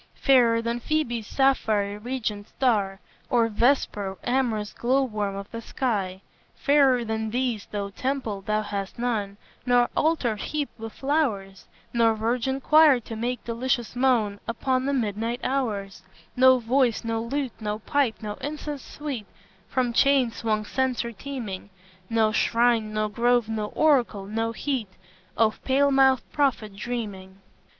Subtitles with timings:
[0.15, 6.23] Fairer than Phoebe's sapphire regioned star Or Vesper, amorous glow worm of the sky;
[6.55, 12.59] Fairer than these, though temple thou hast none, Nor altar heaped with flowers; Nor virgin
[12.61, 16.01] choir to make delicious moan Upon the midnight hours;
[16.35, 19.27] No voice, no lute, no pipe, no incense sweet,
[19.69, 21.69] From chain swung censor teeming;
[22.09, 24.89] No shrine, no grove, no oracle, no heat
[25.37, 27.37] Of pale mouthed prophet dreaming."